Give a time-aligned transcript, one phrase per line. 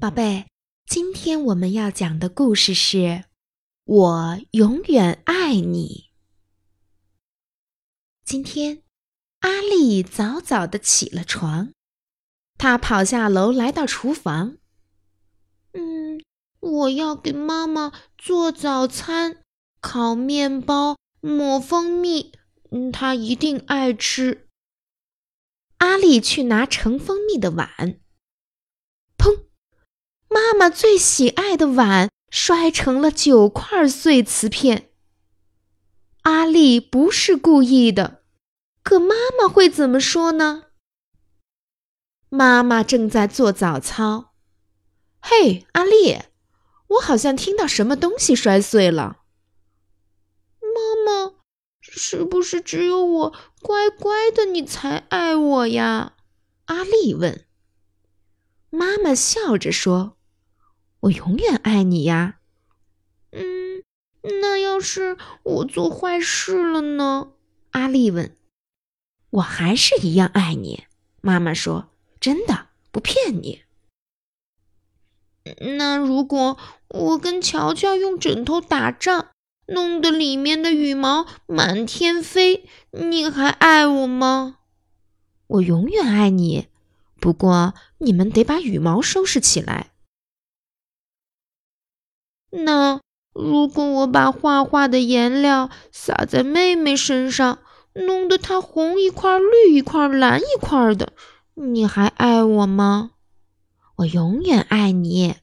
[0.00, 0.46] 宝贝，
[0.86, 2.96] 今天我们要讲的故事是
[3.84, 6.06] 《我永远爱你》。
[8.24, 8.82] 今天，
[9.40, 11.74] 阿丽早早的起了床，
[12.56, 14.56] 她跑下楼来到厨房。
[15.72, 16.24] 嗯，
[16.60, 19.44] 我要给妈妈做早餐，
[19.82, 22.32] 烤面包，抹蜂蜜，
[22.70, 24.48] 嗯，她一定爱吃。
[25.76, 28.00] 阿丽去拿盛蜂蜜的碗。
[30.40, 34.90] 妈妈最喜爱的碗摔成了九块碎瓷片。
[36.22, 38.22] 阿丽不是故意的，
[38.82, 40.64] 可妈妈会怎么说呢？
[42.30, 44.32] 妈妈正在做早操。
[45.20, 46.20] 嘿，阿丽，
[46.88, 49.18] 我好像听到什么东西摔碎了。
[50.62, 51.34] 妈妈，
[51.82, 56.14] 是不是只有我乖乖的你才爱我呀？
[56.64, 57.46] 阿丽问。
[58.70, 60.16] 妈妈笑着说。
[61.00, 62.38] 我永远爱你呀。
[63.32, 63.82] 嗯，
[64.40, 67.32] 那要是我做坏事了呢？
[67.70, 68.36] 阿丽问。
[69.30, 70.84] 我还是一样爱你，
[71.20, 73.62] 妈妈说，真的不骗你。
[75.78, 79.28] 那如果我跟乔乔用枕头打仗，
[79.68, 84.58] 弄得里面的羽毛满天飞，你还爱我吗？
[85.46, 86.66] 我永远爱你，
[87.20, 89.92] 不过你们得把羽毛收拾起来。
[92.50, 93.00] 那
[93.32, 97.58] 如果我把画画的颜料洒在妹妹身上，
[97.94, 101.12] 弄得她红一块、绿一块、蓝一块的，
[101.54, 103.12] 你还爱我吗？
[103.96, 105.36] 我永远爱你，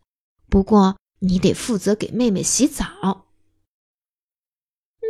[0.50, 3.25] 不过你得负责给妹妹洗澡。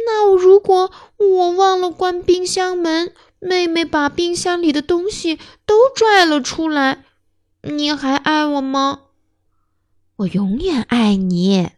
[0.05, 7.05] 那如果我忘了关冰箱门，妹妹把冰箱里的东西都拽了出来，
[7.61, 9.01] 你还爱我吗？
[10.17, 11.69] 我永远爱你。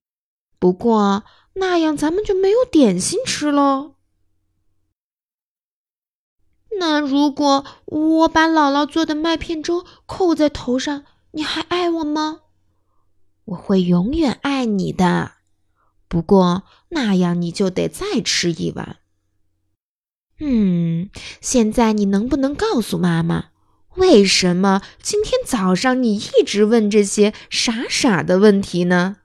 [0.60, 3.96] 不过那样咱们就没有点心吃喽。
[6.78, 12.42] 那如果我把姥姥做的麦片粥扣在头上，你还爱我吗？
[13.46, 15.34] 我会永远爱你的。
[16.08, 18.98] 不过那样你就得再吃一碗。
[20.40, 21.10] 嗯，
[21.42, 23.50] 现在你能不能告诉妈妈，
[23.96, 29.18] 为什么今天早上你一直问这些傻傻的问题呢？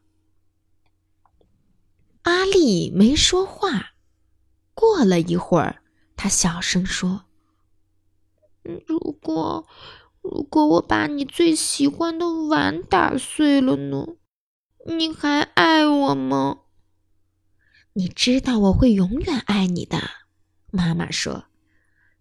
[2.24, 3.94] 阿丽没说话。
[4.74, 5.82] 过了一会儿，
[6.16, 7.26] 她小声说
[8.86, 9.66] ：“如果，
[10.20, 14.16] 如果我把你最喜欢的碗打碎了呢？
[14.86, 16.60] 你还爱我吗？”
[17.96, 19.98] 你知道我会永远爱你的，
[20.72, 21.44] 妈妈说：“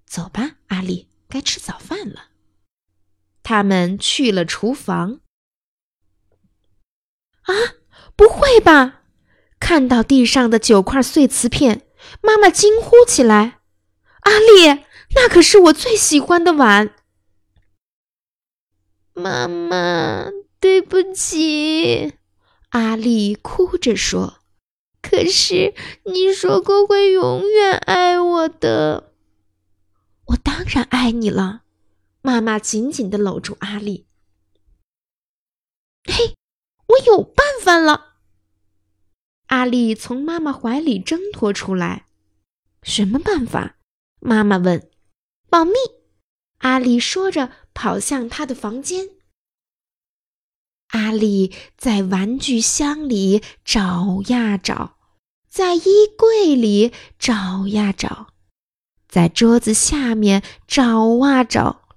[0.05, 2.29] 走吧，阿丽，该吃早饭了。”
[3.41, 5.21] 他们去了厨房。
[7.41, 7.53] 啊，
[8.15, 9.02] 不会吧！
[9.63, 11.87] 看到地上的九块碎瓷片，
[12.21, 13.61] 妈妈惊呼起来
[14.23, 14.83] ：“阿丽，
[15.15, 16.93] 那可是我最喜欢的碗！”
[19.15, 20.25] 妈妈，
[20.59, 22.15] 对不起，
[22.71, 24.39] 阿丽哭着说
[25.01, 25.73] ：“可是
[26.03, 29.13] 你说过会永远爱我的。”
[30.27, 31.61] 我当然爱你了，
[32.21, 34.07] 妈妈紧紧的搂住阿丽。
[36.03, 36.35] 嘿，
[36.87, 38.12] 我有办法了。
[39.53, 42.07] 阿丽从妈妈怀里挣脱出来，
[42.81, 43.75] 什么办法？
[44.19, 44.89] 妈妈问。
[45.47, 45.73] 保密。
[46.57, 49.09] 阿丽说着，跑向她的房间。
[50.87, 54.97] 阿丽在玩具箱里找呀找，
[55.47, 58.29] 在衣柜里找呀找，
[59.07, 61.89] 在桌子下面找啊找，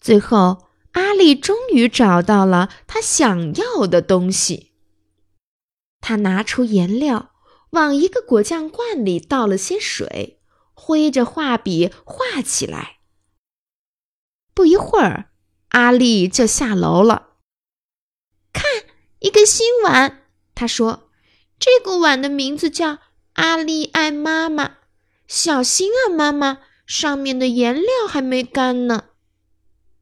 [0.00, 4.70] 最后，阿丽终于找到了她想要的东西。
[6.08, 7.32] 他拿出颜料，
[7.70, 10.40] 往一个果酱罐里倒了些水，
[10.72, 12.98] 挥着画笔画起来。
[14.54, 15.32] 不一会儿，
[15.70, 17.30] 阿丽就下楼了。
[18.52, 18.62] 看，
[19.18, 20.22] 一个新碗。
[20.54, 21.10] 他说
[21.58, 22.98] ：“这个碗的名字叫
[23.32, 24.76] 阿丽爱妈妈。
[25.26, 29.06] 小心啊，妈妈，上面的颜料还没干呢。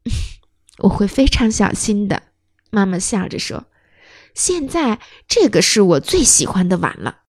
[0.85, 2.21] ”我会非常小心的，
[2.69, 3.65] 妈妈笑着说。
[4.35, 7.24] 现在这个是我最喜欢的碗了。